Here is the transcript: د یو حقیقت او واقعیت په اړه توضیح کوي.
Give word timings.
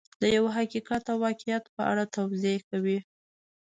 د 0.21 0.23
یو 0.35 0.45
حقیقت 0.57 1.03
او 1.11 1.17
واقعیت 1.25 1.63
په 1.75 1.81
اړه 1.91 2.03
توضیح 2.15 2.57
کوي. 2.69 2.99